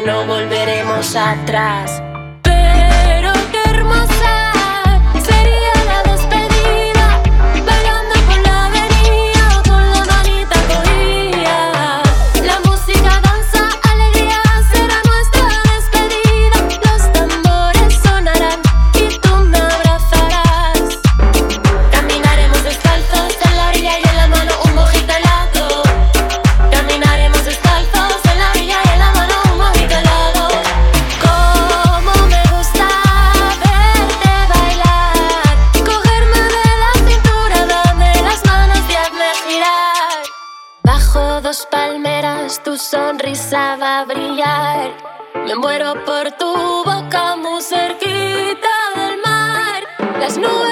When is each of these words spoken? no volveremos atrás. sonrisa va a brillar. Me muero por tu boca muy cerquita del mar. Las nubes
no 0.00 0.26
volveremos 0.26 1.14
atrás. 1.16 2.03
sonrisa 43.54 43.76
va 43.76 44.00
a 44.00 44.04
brillar. 44.04 44.90
Me 45.46 45.54
muero 45.54 45.94
por 46.04 46.30
tu 46.32 46.52
boca 46.84 47.36
muy 47.36 47.62
cerquita 47.62 48.74
del 48.96 49.18
mar. 49.24 49.82
Las 50.20 50.36
nubes 50.36 50.63